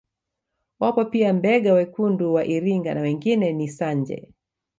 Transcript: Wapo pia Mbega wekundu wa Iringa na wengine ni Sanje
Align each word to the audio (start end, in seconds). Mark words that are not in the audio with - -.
Wapo 0.79 1.05
pia 1.05 1.33
Mbega 1.33 1.73
wekundu 1.73 2.33
wa 2.33 2.45
Iringa 2.45 2.93
na 2.93 3.01
wengine 3.01 3.53
ni 3.53 3.67
Sanje 3.67 4.29